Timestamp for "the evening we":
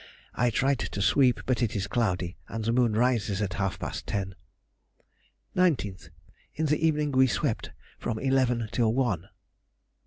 6.65-7.27